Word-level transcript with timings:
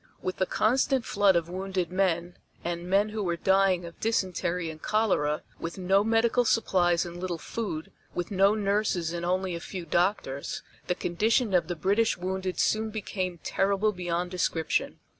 With 0.19 0.37
the 0.37 0.47
constant 0.47 1.05
flood 1.05 1.35
of 1.35 1.47
wounded 1.47 1.91
men, 1.91 2.35
and 2.63 2.89
men 2.89 3.09
who 3.09 3.21
were 3.21 3.35
dying 3.35 3.85
of 3.85 3.99
dysentery 3.99 4.71
and 4.71 4.81
cholera, 4.81 5.43
with 5.59 5.77
no 5.77 6.03
medical 6.03 6.43
supplies 6.43 7.05
and 7.05 7.17
little 7.21 7.37
food, 7.37 7.91
with 8.15 8.31
no 8.31 8.55
nurses 8.55 9.13
and 9.13 9.23
only 9.23 9.53
a 9.53 9.59
few 9.59 9.85
doctors, 9.85 10.63
the 10.87 10.95
condition 10.95 11.53
of 11.53 11.67
the 11.67 11.75
British 11.75 12.17
wounded 12.17 12.59
soon 12.59 12.89
became 12.89 13.37
terrible 13.43 13.91
beyond 13.91 14.31
description. 14.31 14.97